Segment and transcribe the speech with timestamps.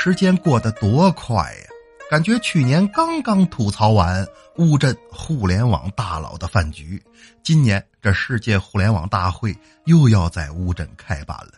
[0.00, 1.66] 时间过得多快呀！
[2.08, 4.24] 感觉去年刚刚吐槽完
[4.54, 7.02] 乌镇互联网大佬的饭局，
[7.42, 9.52] 今年这世界互联网大会
[9.86, 11.54] 又要在乌镇开办了。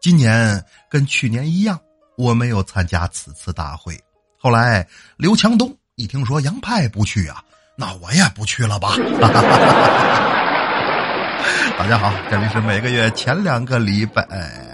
[0.00, 1.76] 今年跟去年一样，
[2.16, 3.98] 我没有参加此次大会。
[4.38, 4.86] 后来
[5.16, 7.42] 刘强东一听说杨派不去啊，
[7.76, 8.94] 那我也不去了吧。
[11.76, 14.69] 大家好，这里是每个月前两个礼拜。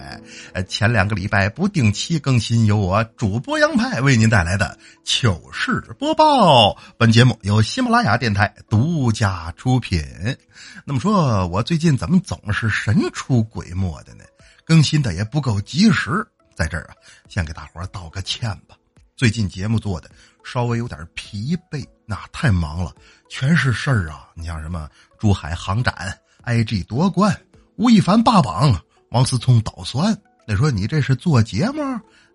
[0.52, 6.76] 呃，前两个礼拜不定期更新，由我主播杨派为您带来的糗事播报。
[6.96, 10.02] 本节目由喜马拉雅电台独家出品。
[10.84, 14.24] 那么说，我最近怎么总是神出鬼没的呢？
[14.64, 16.94] 更新的也不够及时，在这儿啊，
[17.28, 18.76] 先给大伙道个歉吧。
[19.16, 20.10] 最近节目做的
[20.44, 22.92] 稍微有点疲惫，那太忙了，
[23.28, 24.28] 全是事儿啊。
[24.34, 27.34] 你像什么珠海航展、IG 夺冠、
[27.76, 28.78] 吴亦凡霸榜。
[29.10, 30.14] 王思聪捣蒜，
[30.46, 31.82] 那说你这是做节目？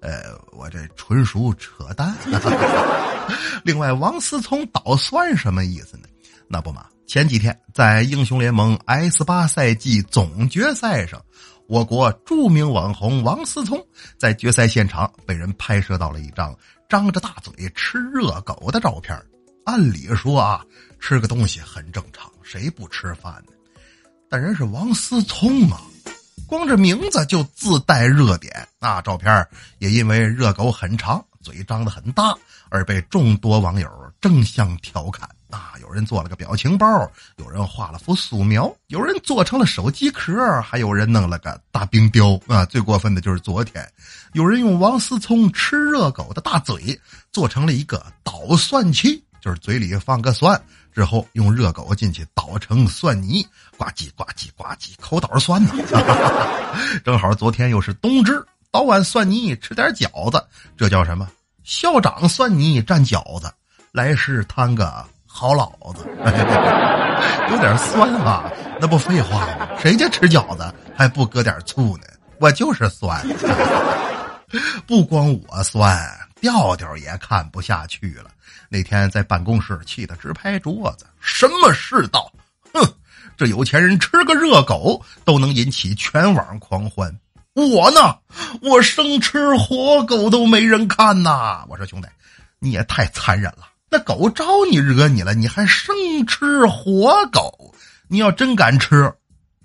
[0.01, 2.13] 呃，我这纯属扯淡。
[3.63, 6.03] 另外，王思聪捣蒜什么意思呢？
[6.47, 11.23] 那不嘛，前几天在英雄联盟 S 八赛季总决赛上，
[11.67, 13.81] 我国著名网红王思聪
[14.17, 16.53] 在决赛现场被人拍摄到了一张
[16.89, 19.17] 张着大嘴吃热狗的照片。
[19.63, 20.65] 按理说啊，
[20.99, 23.53] 吃个东西很正常，谁不吃饭呢？
[24.27, 25.81] 但人是王思聪啊。
[26.47, 29.01] 光这名字就自带热点啊！
[29.01, 29.47] 照片
[29.79, 32.35] 也因为热狗很长、嘴张得很大
[32.69, 33.89] 而被众多网友
[34.19, 35.73] 争相调侃啊！
[35.81, 36.85] 有人做了个表情包，
[37.37, 42.65] 有人画了幅素描，有人做成了手机壳，还有人弄了个大冰雕啊！
[42.65, 43.89] 最过分的就是昨天，
[44.33, 46.99] 有人用王思聪吃热狗的大嘴
[47.31, 50.61] 做成了一个捣蒜器，就是嘴里放个蒜。
[50.93, 53.45] 之后用热狗进去捣成蒜泥，
[53.77, 55.71] 呱唧呱唧呱唧，口倒酸呐！
[57.03, 60.43] 正好昨天又是冬至，捣完蒜泥吃点饺子，
[60.77, 61.27] 这叫什么？
[61.63, 63.51] 校长蒜泥蘸饺子，
[63.91, 66.05] 来世摊个好老子，
[67.51, 68.51] 有点酸啊！
[68.79, 69.67] 那不废话吗？
[69.79, 72.03] 谁家吃饺子还不搁点醋呢？
[72.39, 73.23] 我就是酸，
[74.87, 75.95] 不光我酸。
[76.41, 78.31] 调调也看不下去了，
[78.67, 81.05] 那天在办公室气得直拍桌子。
[81.21, 82.29] 什么世道？
[82.73, 82.81] 哼！
[83.37, 87.15] 这有钱人吃个热狗都能引起全网狂欢，
[87.53, 88.17] 我呢，
[88.61, 91.63] 我生吃活狗都没人看呐！
[91.69, 92.07] 我说兄弟，
[92.59, 93.67] 你也太残忍了。
[93.89, 95.95] 那狗招你惹你了，你还生
[96.27, 97.73] 吃活狗？
[98.07, 99.11] 你要真敢吃，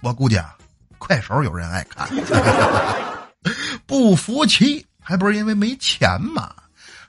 [0.03, 0.55] 我估计啊，
[0.99, 2.09] 快手有人爱看。
[3.87, 6.55] 不服气还不是因为没钱吗？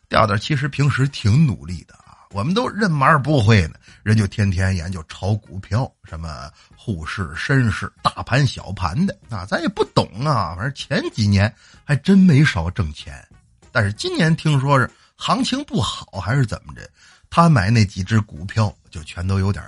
[0.09, 10.55] 调调其实平时挺努力的啊，我们都认门不会呢，人就天天研究炒股票，什么沪市、深市、大盘、小盘的啊，咱也不懂啊。
[10.55, 11.53] 反正前几年
[11.83, 13.25] 还真没少挣钱，
[13.71, 16.89] 但是今年听说是行情不好还是怎么着，
[17.29, 19.63] 他买那几只股票就全都有点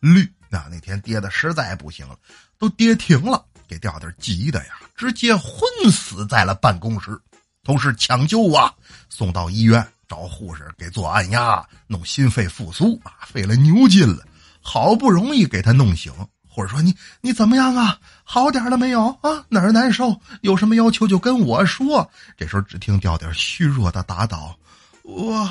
[0.00, 0.66] 绿啊。
[0.68, 2.16] 那天跌的实在不行了，
[2.58, 5.62] 都跌停了，给调调急的呀，直接昏
[5.92, 7.16] 死在了办公室。
[7.64, 8.72] 同时抢救啊，
[9.08, 14.24] 送到医院找护士给做按压，弄心肺复苏啊，费了牛劲了，
[14.60, 16.12] 好不容易给他弄醒。
[16.46, 17.98] 护士说：“你你怎么样啊？
[18.22, 19.44] 好点了没有啊？
[19.48, 20.20] 哪儿难受？
[20.42, 22.08] 有什么要求就跟我说。”
[22.38, 24.56] 这时候只听调调虚弱的答道
[25.02, 25.50] ：“我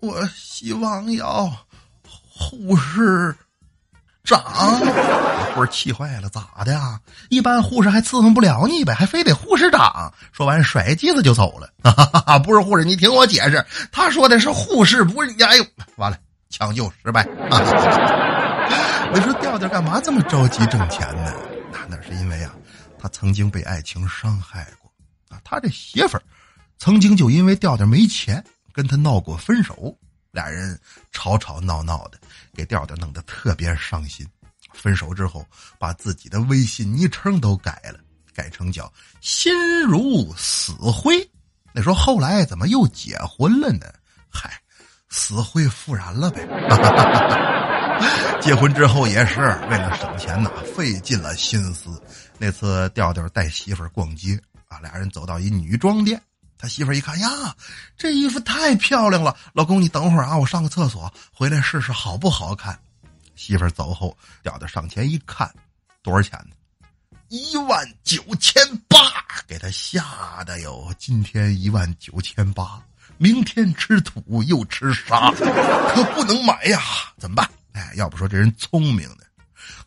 [0.00, 1.50] 我希望要
[2.04, 3.34] 护士。”
[4.28, 4.78] 长，
[5.54, 7.00] 护士气坏了，咋的呀？
[7.30, 10.12] 一般护士还伺候不了你呗，还非得护士长。
[10.32, 11.72] 说完甩机子就走了。
[11.82, 15.42] 哈哈哈不是护士，你听我解释，他说的是护士，不是你。
[15.42, 15.64] 哎呦，
[15.96, 16.18] 完了，
[16.50, 17.24] 抢救失败。
[19.14, 21.32] 你说调调干嘛这么着急挣钱呢？
[21.72, 22.52] 那那是因为啊，
[22.98, 24.92] 他曾经被爱情伤害过
[25.34, 25.40] 啊。
[25.42, 26.22] 他这媳妇儿
[26.78, 28.44] 曾经就因为调调没钱
[28.74, 29.96] 跟他闹过分手。
[30.30, 30.78] 俩人
[31.10, 32.18] 吵吵闹闹的，
[32.58, 34.26] 给调调弄得特别伤心。
[34.72, 35.46] 分手之后，
[35.78, 38.00] 把自己的微信昵称都改了，
[38.34, 38.92] 改成叫
[39.22, 39.54] “心
[39.84, 41.16] 如死灰”。
[41.72, 43.86] 那说后来怎么又结婚了呢？
[44.28, 44.60] 嗨，
[45.08, 46.44] 死灰复燃了呗。
[48.42, 49.38] 结婚之后也是
[49.70, 52.02] 为了省钱呐，费尽了心思。
[52.38, 56.20] 那次调调带媳妇儿逛街啊，俩人走到一女装店。
[56.58, 57.54] 他媳妇一看呀，
[57.96, 62.78] 这衣服太漂亮了，老公你等会儿啊，我上个厕所，回来试试好不好看。
[63.36, 65.48] 媳妇走后，调调上前一看，
[66.02, 66.56] 多少钱呢？
[67.28, 68.98] 一万九千八，
[69.46, 70.92] 给他吓得哟！
[70.98, 72.82] 今天一万九千八，
[73.18, 76.80] 明天吃土又吃沙，可不能买呀！
[77.18, 77.48] 怎么办？
[77.74, 79.18] 哎，要不说这人聪明呢，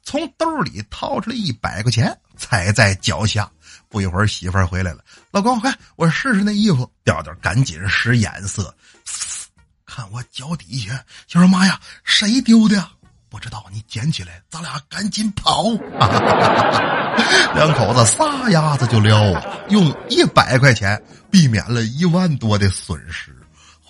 [0.04, 3.52] 从兜里掏出来一百块钱，踩在脚下。
[3.92, 6.90] 不一会儿，媳妇儿回来了，老公，快，我试试那衣服。
[7.04, 8.74] 调调赶紧使眼色，
[9.86, 12.88] 看我脚底下，就说妈呀，谁丢的？
[13.30, 15.66] 不知道，你捡起来，咱俩赶紧跑。
[17.54, 23.36] 两口子撒丫子就撩啊，用一百块钱避免了一万多的损失。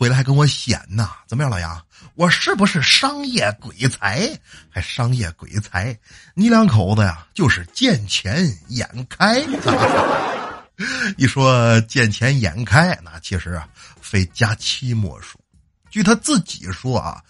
[0.02, 1.80] 回来还跟我显呢，怎么样，老杨？
[2.16, 4.36] 我是不是商业鬼才？
[4.68, 5.96] 还商业鬼才？
[6.34, 9.46] 你两口子呀，就是见钱眼开。
[11.18, 13.70] 一说见钱眼开，那其实啊，
[14.02, 15.40] 非佳期莫属。
[15.92, 17.24] 据他自己说啊，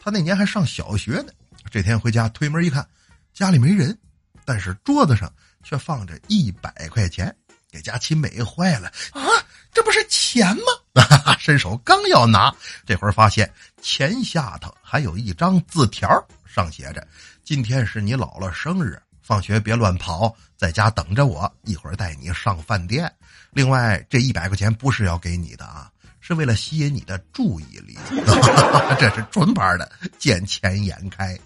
[0.00, 1.32] 他那年还上小学呢。
[1.72, 2.86] 这天回家推门一看，
[3.34, 3.98] 家里没人，
[4.44, 5.28] 但是桌子上
[5.64, 7.34] 却放着一百块钱，
[7.68, 9.20] 给佳琪美坏了啊！
[9.72, 11.34] 这不是钱吗？
[11.40, 12.54] 伸手刚要拿，
[12.86, 16.08] 这会儿发现钱下头还有一张字条，
[16.44, 17.06] 上写着
[17.42, 23.12] ：“今天是你姥姥生日，放学别乱跑，在家等着我，一会儿带你上饭店。
[23.50, 25.88] 另外，这一百块钱不是要给你的啊。”
[26.24, 27.98] 是为了吸引你的注意力，
[28.96, 29.90] 这是纯牌的
[30.20, 31.36] 见钱眼开。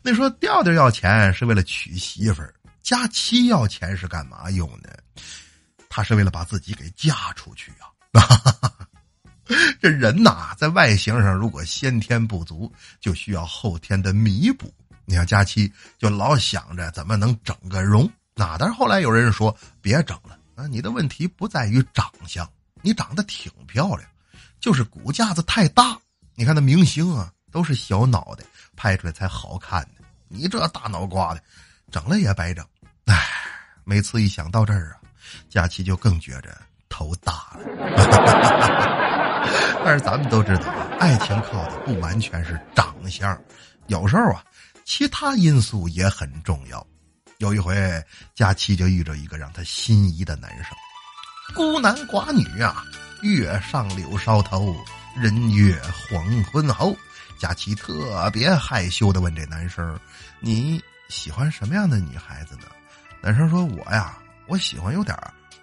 [0.00, 4.98] 那说调调要钱是为了娶媳妇儿，佳期要钱是干嘛用的？
[5.94, 7.70] 他是为了把自己给嫁出去
[8.14, 8.72] 啊！
[9.78, 14.72] 这人呐，在外形上如果先天不足，就需要后天的弥补。
[15.04, 22.50] 你看佳期就老想着怎么能整个容，那但是后来有人说别整了啊，你的问题不在于长相。
[22.80, 24.08] 你长得挺漂亮，
[24.60, 25.98] 就是骨架子太大。
[26.34, 28.42] 你看那明星啊，都是小脑袋
[28.74, 30.02] 拍出来才好看呢。
[30.28, 31.42] 你这大脑瓜的，
[31.90, 32.66] 整了也白整。
[33.04, 33.28] 唉，
[33.84, 35.01] 每次一想到这儿啊，
[35.48, 36.56] 佳琪就更觉着
[36.88, 37.60] 头大了。
[39.84, 40.70] 但是咱们都知道，
[41.00, 43.36] 爱情靠的不完全是长相，
[43.88, 44.44] 有时候啊，
[44.84, 46.86] 其他因素也很重要。
[47.38, 48.02] 有一回，
[48.34, 50.66] 佳琪就遇着一个让他心仪的男生。
[51.54, 52.84] 孤男寡女啊，
[53.22, 54.74] 月上柳梢头，
[55.16, 55.76] 人约
[56.08, 56.96] 黄昏后。
[57.38, 59.98] 佳琪特别害羞的问这男生
[60.38, 62.66] ：“你喜欢什么样的女孩子呢？”
[63.20, 64.16] 男生说：“我呀，
[64.48, 65.16] 我喜欢有点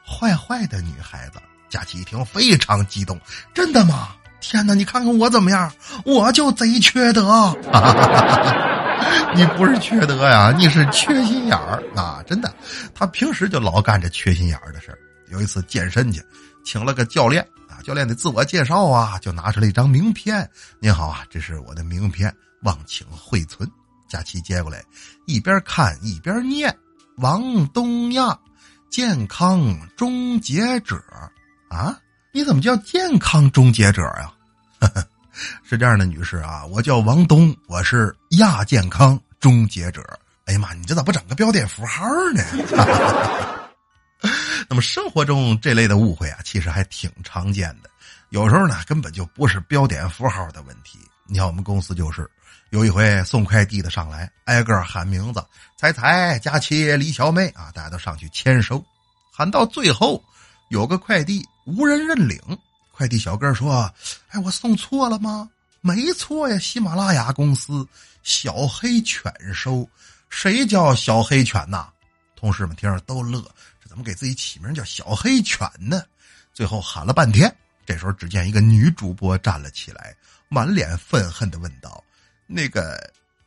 [0.05, 1.39] 坏坏的女孩子。”
[1.69, 3.19] 佳琪一听非常激动
[3.53, 4.09] ：“真的吗？
[4.41, 4.73] 天哪！
[4.73, 5.71] 你看看我怎么样？
[6.05, 7.55] 我就贼缺德。
[9.35, 12.23] 你不是缺德呀，你是缺心眼儿啊！
[12.25, 12.53] 真的，
[12.95, 14.97] 他平时就老干这缺心眼儿的事儿。”
[15.29, 16.23] 有一次健身去，
[16.65, 20.49] 请了个教练啊，教练的自我介绍啊，就拿出了一张名片。
[20.79, 22.33] 您好啊，这是我的名片，
[22.63, 23.69] 望请惠存。
[24.07, 24.83] 佳琪接过来，
[25.27, 26.75] 一边看一边念
[27.17, 28.35] ：“王东亚，
[28.89, 31.01] 健康终结者
[31.69, 31.97] 啊，
[32.31, 34.33] 你怎么叫健康终结者呀？”
[35.63, 40.03] 是这样的，女士啊，我叫王东，我是亚健康终结者。
[40.45, 42.03] 哎呀妈，你这咋不整个标点符号
[42.33, 42.43] 呢？
[44.67, 47.89] 那么生活中这类的误会啊，其实还挺常见的。
[48.29, 50.99] 有时候呢，根本就不是标点符号的问题。
[51.25, 52.29] 你看我们公司就是，
[52.71, 55.43] 有一回送快递的上来，挨个喊名字，
[55.75, 58.83] 彩彩、佳琪、李小妹啊，大家都上去签收。
[59.31, 60.23] 喊到最后，
[60.69, 62.39] 有个快递无人认领，
[62.91, 63.91] 快递小哥说
[64.29, 65.49] ：“哎，我送错了吗
[65.81, 67.87] ？”“没错呀，喜马拉雅公司
[68.21, 69.89] 小黑犬收。
[70.29, 71.89] ”“谁叫小黑犬呐？”
[72.37, 73.41] 同事们听着都乐。
[73.81, 76.03] 这怎么给自己起名叫小黑犬呢？
[76.53, 77.51] 最后喊了半天，
[77.83, 80.15] 这时候只见一个女主播站了起来，
[80.49, 82.03] 满脸愤恨的问道
[82.51, 82.99] ：“那个，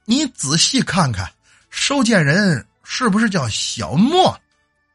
[0.04, 1.28] 你仔细看看，
[1.70, 4.38] 收件人是不是叫小莫？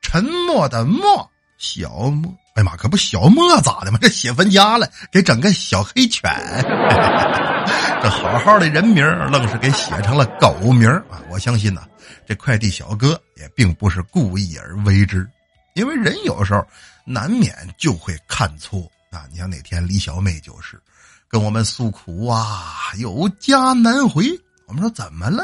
[0.02, 2.34] 沉默的默，小莫。
[2.56, 4.00] 哎呀妈，可不小莫咋的嘛？
[4.02, 6.32] 这写分家了，给整个小黑犬。
[8.02, 11.22] 这好好的人名，愣是给写成了狗名啊！
[11.30, 11.86] 我相信呢，
[12.26, 15.30] 这快递小哥也并不是故意而为之。”
[15.76, 16.66] 因为人有时候
[17.04, 19.26] 难免就会看错啊！
[19.30, 20.82] 你像那天李小妹就是
[21.28, 24.28] 跟我们诉苦啊，有家难回。
[24.66, 25.44] 我们说怎么了？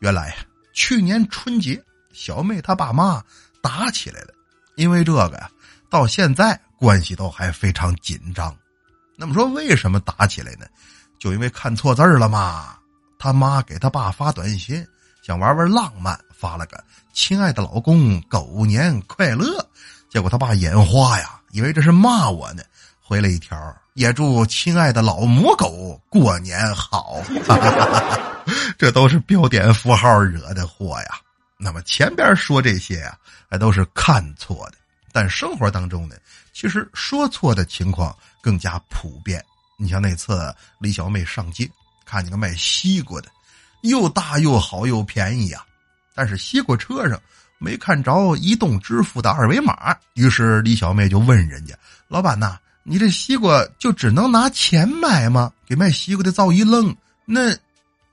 [0.00, 0.36] 原来呀，
[0.72, 3.22] 去年春节小妹她爸妈
[3.62, 4.28] 打起来了，
[4.76, 5.50] 因为这个呀，
[5.88, 8.54] 到现在关系都还非常紧张。
[9.16, 10.66] 那么说为什么打起来呢？
[11.18, 12.76] 就因为看错字了嘛。
[13.18, 14.86] 他妈给他爸发短信，
[15.22, 16.18] 想玩玩浪漫。
[16.36, 19.66] 发了个“亲爱的老公，狗年快乐”，
[20.10, 22.62] 结果他爸眼花呀，以为这是骂我呢，
[23.06, 23.56] 回了一条
[23.92, 27.20] “也祝亲爱的老母狗过年好”，
[28.78, 31.08] 这都是标点符号惹的祸呀。
[31.58, 33.16] 那么前边说这些呀，
[33.50, 34.78] 还都是看错的，
[35.12, 36.16] 但生活当中呢，
[36.54, 39.44] 其实说错的情况更加普遍。
[39.76, 41.70] 你像那次李小妹上街，
[42.06, 43.28] 看见个卖西瓜的。
[43.82, 45.62] 又大又好又便宜呀。
[46.14, 47.20] 但是西瓜车上
[47.58, 51.74] 没看着移动支付的二维码，于是李小妹就问人家
[52.08, 56.94] ：“老板呐，你这西瓜就只能拿钱买吗？”给卖西瓜的造一愣
[57.26, 57.52] ：“那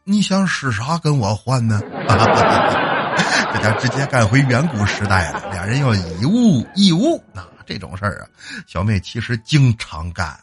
[0.03, 1.79] 你想使啥跟我换呢？”
[3.53, 7.21] 这家直接干回远古时代了，俩人要以物易物。
[7.33, 8.27] 那这种事儿啊，
[8.65, 10.39] 小妹其实经常干。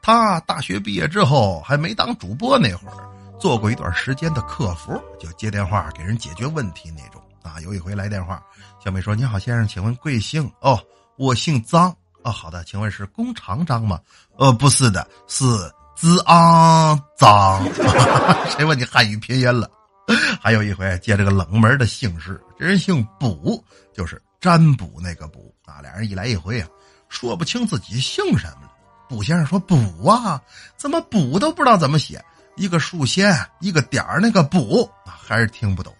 [0.00, 2.96] 她大学毕业之后还没当主播那会儿，
[3.38, 7.22] 做过一段时间的客服，就接电话给人解决问题那种。
[7.42, 8.42] 啊，有一回来电话，
[8.82, 10.80] 小妹说：“你好，先生，请问贵姓？”哦，
[11.16, 11.94] 我姓张。
[12.26, 14.00] 哦，好的，请问是工长张吗？
[14.36, 15.44] 呃，不是的，是
[15.94, 17.62] 子昂张。
[18.50, 19.70] 谁问你汉语拼音了？
[20.42, 23.64] 还有一回借这个冷门的姓氏，这人姓卜，
[23.94, 25.80] 就是占卜那个卜啊。
[25.80, 26.66] 俩人一来一回啊，
[27.08, 28.72] 说不清自己姓什么了。
[29.08, 29.76] 卜先生说：“卜
[30.10, 30.42] 啊，
[30.76, 32.20] 怎么卜都不知道怎么写？
[32.56, 35.94] 一个竖线，一个点儿，那个卜啊，还是听不懂。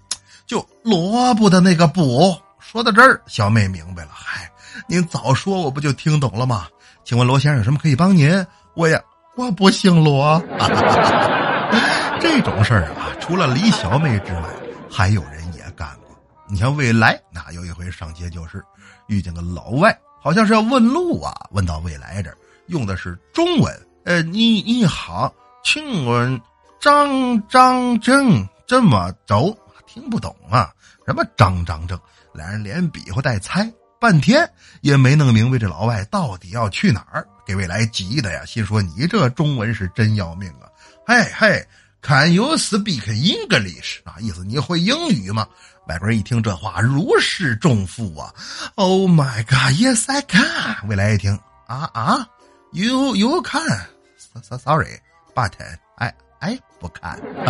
[0.45, 4.11] 就萝卜的那个卜。”说到这儿，小妹明白了。
[4.13, 4.51] 嗨，
[4.87, 6.67] 您早说，我不就听懂了吗？
[7.05, 8.47] 请问罗先生有什么可以帮您？
[8.75, 9.01] 我呀，
[9.37, 10.43] 我不姓罗。
[12.21, 14.43] 这种事儿啊，除了李小妹之外，
[14.91, 16.17] 还有人也干过。
[16.49, 18.63] 你像未来，那有一回上街就是，
[19.09, 23.73] 遇见个老外，好像是要问路啊，问到未来这儿，用的是中文。
[24.05, 25.33] 呃，你你好，
[25.65, 26.41] 请问
[26.81, 29.57] 张张正怎么走？
[29.87, 30.73] 听不懂啊，
[31.07, 31.99] 什么张张正？
[32.33, 33.73] 俩人连比划带猜，
[34.07, 34.49] 半天
[34.83, 37.27] 也没弄明白这老外到底要去哪儿。
[37.45, 40.71] 给未来急的呀，心说你这中文是真要命啊！
[41.05, 41.67] 嘿嘿。
[42.03, 43.99] Can you speak English？
[44.05, 45.45] 啊，意思你会英语吗？
[45.89, 48.33] 外国人一听这话，如释重负啊
[48.77, 50.89] ！Oh my God，Yes I can。
[50.89, 51.37] 未来一听
[51.67, 52.29] 啊啊
[52.71, 55.51] ，You you can？Sorry，but
[55.97, 57.21] I I 不看。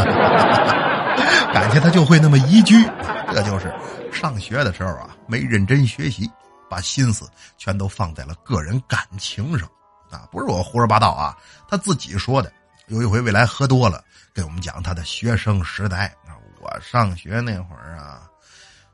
[1.53, 2.83] 感情他就会那么一句，
[3.31, 3.71] 这就是
[4.11, 6.31] 上学的时候啊，没认真学习，
[6.69, 9.69] 把心思全都放在了个人感情上
[10.11, 10.29] 啊！
[10.31, 11.37] 不是我胡说八道啊，
[11.69, 12.53] 他自己说的。
[12.89, 16.15] 有一回，未来喝多了，跟我们讲他的学生时代。
[16.61, 18.29] 我上学那会儿啊，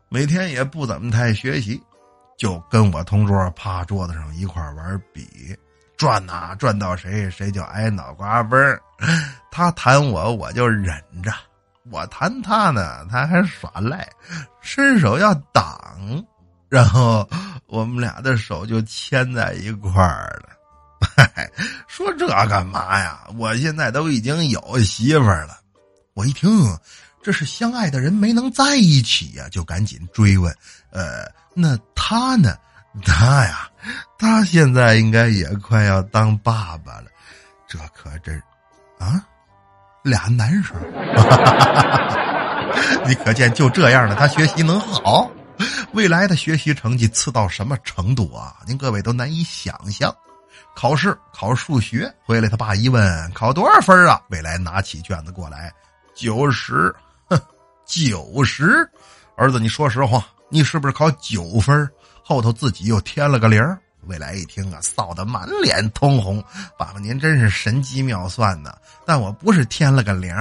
[0.08, 1.82] 每天也不怎么太学习，
[2.38, 5.56] 就跟我同桌趴桌子上一块玩笔，
[5.96, 8.58] 转呐转到谁谁就挨脑瓜崩
[9.50, 11.30] 他弹我，我就忍着；
[11.90, 14.06] 我弹他呢，他还耍赖，
[14.60, 16.24] 伸手要挡，
[16.68, 17.28] 然后
[17.72, 20.50] 我们俩的手就牵在一块儿了。
[21.88, 23.20] 说这干嘛呀？
[23.38, 25.58] 我现在都已经有媳妇儿了。
[26.12, 26.50] 我一听，
[27.22, 30.54] 这是相爱的人没能在一起呀，就赶紧追问
[30.92, 32.54] ：“呃，那他呢？
[33.06, 33.70] 他呀，
[34.18, 37.06] 他现在应该也快要当爸爸了。
[37.66, 38.38] 这可真
[38.98, 39.24] 啊，
[40.02, 40.76] 俩男生。
[43.08, 45.30] 你可见就这样的他学习能好？
[45.92, 48.56] 未来的学习成绩次到什么程度啊？
[48.66, 50.14] 您各位都难以想象。”
[50.74, 54.18] 考试考数学回来，他爸一问考多少分啊？
[54.30, 55.70] 未来拿起卷子过来，
[56.14, 56.94] 九十，
[57.28, 57.38] 哼，
[57.84, 58.88] 九十。
[59.36, 61.86] 儿子，你说实话，你是不是考九分？
[62.22, 63.62] 后头自己又添了个零。
[64.06, 66.42] 未来一听啊，臊得满脸通红。
[66.78, 68.74] 爸爸，您真是神机妙算呢。
[69.04, 70.34] 但我不是添了个零，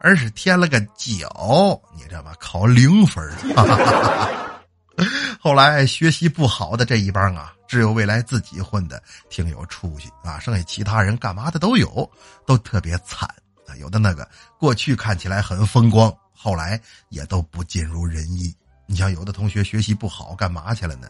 [0.00, 1.82] 而是添了个九。
[1.94, 3.22] 你这吧，考零分。
[5.40, 7.52] 后来学习不好的这一帮啊。
[7.66, 12.08] 只有未来自己混的挺有出息啊，剩下其他人干嘛的都有，
[12.46, 13.28] 都特别惨
[13.66, 13.74] 啊。
[13.80, 14.28] 有的那个
[14.60, 18.54] 过去看起来很风光，后来也都不尽如人意。
[18.86, 21.08] 你像有的同学学习不好，干嘛去了呢？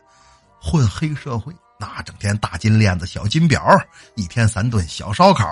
[0.63, 3.63] 混黑社会，那整天大金链子、小金表，
[4.15, 5.47] 一天三顿小烧烤。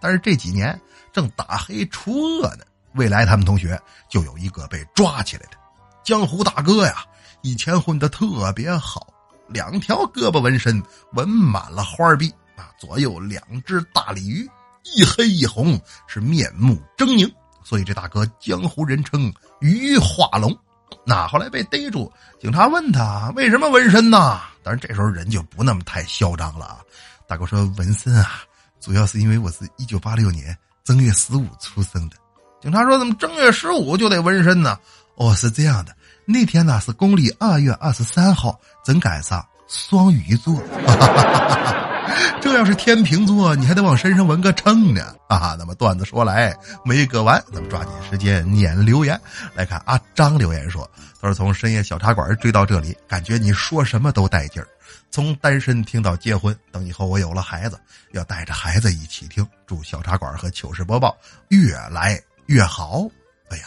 [0.00, 0.80] 但是这几年
[1.12, 2.64] 正打黑除恶呢，
[2.94, 5.56] 未来他们同学就有一个被抓起来的
[6.02, 7.04] 江湖大哥呀，
[7.42, 9.06] 以前混的特别好。
[9.48, 10.82] 两条胳膊纹身，
[11.12, 12.70] 纹满了花臂啊！
[12.78, 14.48] 左右两只大鲤鱼，
[14.82, 17.30] 一黑一红，是面目狰狞。
[17.62, 19.30] 所以这大哥江湖人称
[19.60, 20.56] 鱼化龙。
[21.04, 24.40] 那后来被逮住，警察问他为什么纹身呢？
[24.62, 26.78] 但是这时候人就不那么太嚣张了啊。
[27.26, 28.40] 大哥说纹身啊，
[28.80, 32.16] 主要是因为我是一九八六年正月十五出生的。
[32.62, 34.78] 警察说怎么正月十五就得纹身呢？
[35.16, 35.94] 哦，是这样的。
[36.32, 40.58] 那天呢是公历二月二十三号，正赶上双鱼座。
[42.40, 45.54] 这要是天平座，你还得往身上纹个秤呢啊！
[45.58, 49.18] 那么段子说来没个完，咱们抓紧时间念留言
[49.54, 49.80] 来看。
[49.84, 54.66] 阿张留言说：“他说从深夜小茶馆追到这里，感觉你说什么都带劲儿。
[55.10, 57.78] 从单身听到结婚，等以后我有了孩子，
[58.12, 59.46] 要带着孩子一起听。
[59.66, 61.14] 祝小茶馆和糗事播报
[61.48, 63.06] 越来越好。”
[63.50, 63.64] 哎呀。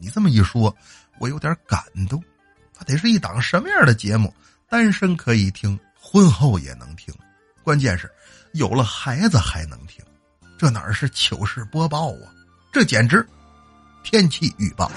[0.00, 0.72] 你这么一说，
[1.18, 2.22] 我有点感动。
[2.74, 4.32] 它得是一档什么样的节目？
[4.68, 7.14] 单身可以听，婚后也能听，
[7.62, 8.10] 关键是
[8.52, 10.04] 有了孩子还能听。
[10.56, 12.30] 这哪是糗事播报啊？
[12.72, 13.26] 这简直
[14.02, 14.90] 天气预报。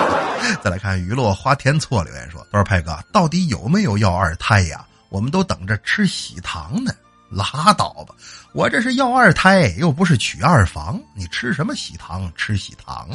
[0.62, 4.86] 再来看娱乐花田错留言说：“他说派哥，到底有没有要二胎呀？
[5.08, 6.92] 我们都等着吃喜糖呢。”
[7.28, 8.14] 拉倒吧，
[8.52, 12.32] 我这是要二胎，又不是娶二房，你吃什么喜糖？
[12.36, 13.08] 吃喜糖？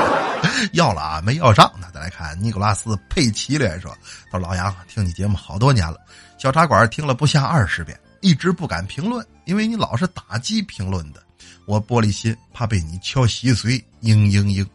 [0.72, 1.72] 要了啊，没要上。
[1.80, 3.90] 那再来看尼古拉斯佩奇留言说
[4.30, 5.98] ：“他说老杨，听你节目好多年了，
[6.36, 11.22] 小茶馆听了不下二十遍，一直不敢评论，因为你老是打击评论的，
[11.66, 13.82] 我玻璃心，怕被你敲稀碎。
[14.02, 14.66] 嘤嘤嘤，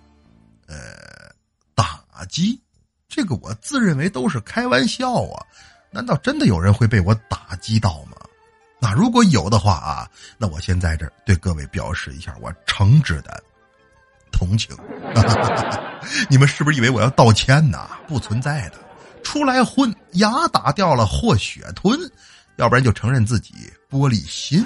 [0.68, 0.76] 呃，
[1.76, 2.60] 打击，
[3.08, 5.46] 这个我自认为都是开玩笑啊，
[5.92, 8.18] 难道真的有人会被我打击到吗？”
[8.84, 13.42] 那如果有的话啊，那我先在这儿对各位表示一下我诚挚的
[14.30, 14.76] 同情。
[16.30, 17.88] 你们是不是以为我要道歉呢？
[18.10, 18.76] 不存在的，
[19.24, 21.98] 出来混，牙打掉了或血吞，
[22.58, 23.54] 要不然就承认自己
[23.90, 24.62] 玻璃心。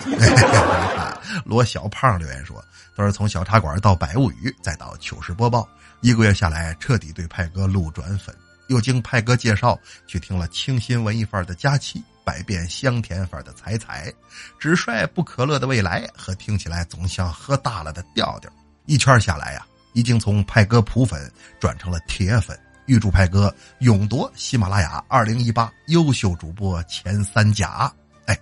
[1.46, 2.60] 罗小胖留言说
[2.98, 5.70] ：“都是从小茶馆到百物语，再到糗事播报，
[6.02, 8.36] 一个月下来，彻底对派哥路转粉。
[8.68, 14.12] 又经派哥介绍，去听了清新文艺范儿的佳期。”百变香甜范的彩彩，
[14.60, 18.52] 只帅不可乐的未来和听起来总像喝大了的调调，
[18.86, 22.60] 一圈下来呀，已经从派哥普粉转成了铁粉。
[22.86, 27.90] 预祝派哥勇夺喜马拉雅二零一八优秀主播前三甲。
[28.26, 28.38] 哎，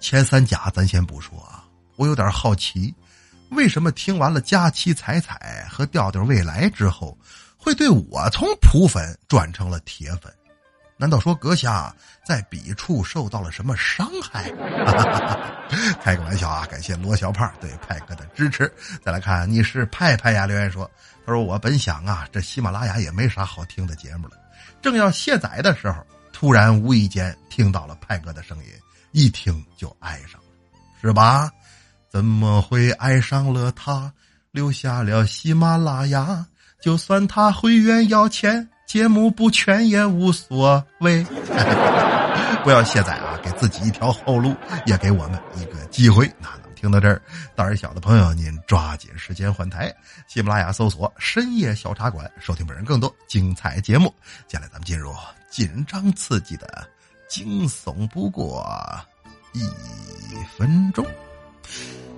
[0.00, 1.62] 前三甲咱先不说啊，
[1.96, 2.94] 我有点好奇，
[3.50, 7.18] 为什么听完了佳期彩彩和调调未来之后，
[7.58, 10.32] 会对我从普粉转成了铁粉？
[11.00, 14.52] 难道说阁下在笔触受到了什么伤害？
[16.04, 16.66] 开个玩笑啊！
[16.66, 18.70] 感谢罗小胖对派哥的支持。
[19.02, 20.44] 再来看，你是派派呀？
[20.44, 20.88] 留言说
[21.24, 24.36] ：“他说我本想啊，这喜马拉雅也没啥好听的节目了，
[24.82, 26.04] 正要卸载的时候，
[26.34, 28.66] 突然无意间听到了派哥的声音，
[29.12, 30.48] 一听就爱上了，
[31.00, 31.50] 是吧？
[32.10, 34.12] 怎么会爱上了他？
[34.50, 36.44] 留下了喜马拉雅，
[36.82, 41.22] 就算他会员要钱。”节目不全也无所谓，
[42.64, 43.38] 不要卸载啊！
[43.40, 44.52] 给自己一条后路，
[44.84, 46.28] 也给我们一个机会。
[46.40, 47.22] 那能听到这儿，
[47.54, 49.94] 胆儿小的朋友您抓紧时间换台。
[50.26, 54.12] 喜马拉雅搜索“深夜小茶馆”，收听本人更多精彩节目。
[54.48, 55.14] 接下来咱们进入
[55.48, 56.84] 紧张刺激的
[57.28, 58.68] 惊悚不过
[59.52, 59.62] 一
[60.58, 61.06] 分钟。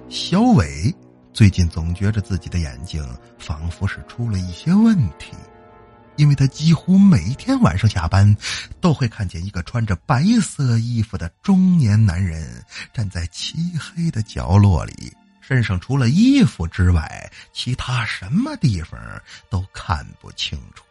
[0.08, 0.90] 小伟
[1.34, 3.06] 最近总觉着自己的眼睛
[3.38, 5.34] 仿佛是出了一些问题。
[6.16, 8.36] 因为他几乎每天晚上下班，
[8.80, 19.00] 都会看见一个穿着白色衣服的中年男人站在漆黑的角落里，身上除了衣服之外，其他什么地方
[19.50, 20.84] 都看不清楚。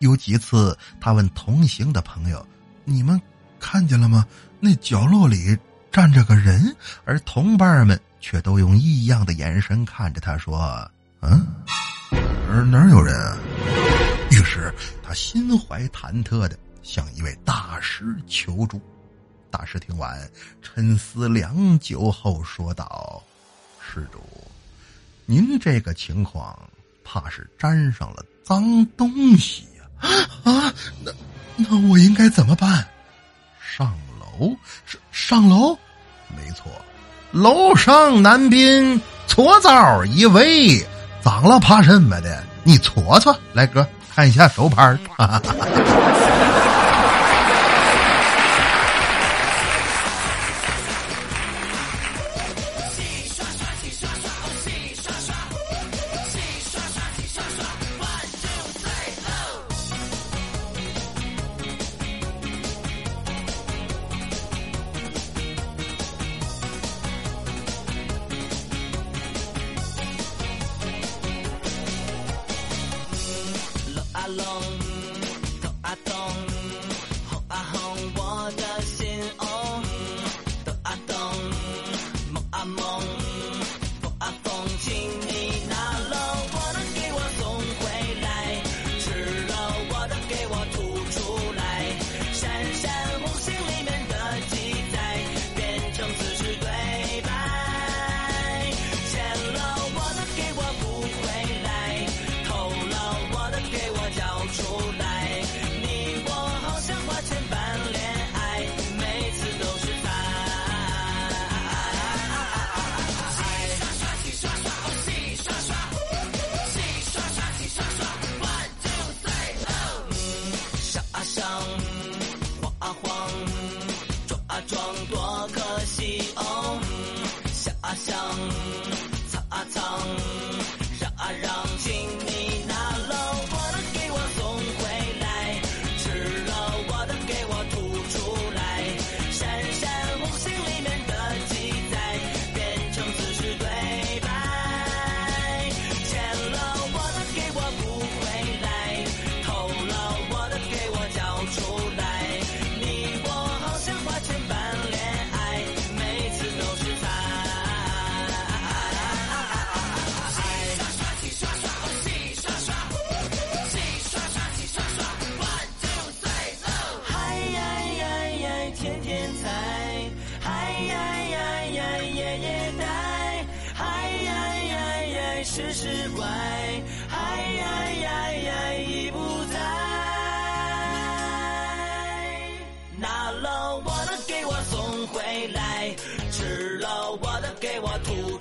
[0.00, 2.46] 有几次，他问同行的朋友
[2.84, 3.20] ：“你们
[3.58, 4.26] 看见了吗？
[4.60, 5.56] 那角落里
[5.90, 10.88] 站着个人。”而同伴们却都用异样的眼神看着他，说
[11.22, 11.46] ：“嗯，
[12.10, 13.36] 哪哪有人啊？”
[14.38, 14.72] 于是
[15.02, 18.80] 他心怀忐忑的向一位大师求助。
[19.50, 20.30] 大师听完，
[20.62, 23.20] 沉思良久后说道
[23.82, 24.20] ：“施主，
[25.26, 26.56] 您这个情况
[27.02, 30.08] 怕是沾上了脏东西呀！
[30.44, 30.72] 啊，
[31.02, 31.10] 那
[31.56, 32.86] 那我应该怎么办？
[33.60, 34.56] 上楼？
[34.86, 35.76] 上上楼？
[36.28, 36.70] 没错，
[37.32, 40.78] 楼上男宾搓澡一位，
[41.24, 42.44] 脏了怕什么的？
[42.62, 43.84] 你搓搓，来哥。”
[44.18, 44.98] 看一下手牌儿。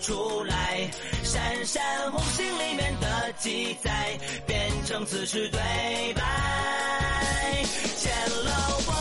[0.07, 0.89] 出来，
[1.21, 5.59] 闪闪红星里面的记载变成此时对
[6.13, 7.65] 白，
[7.97, 8.13] 见
[8.45, 8.96] 了我。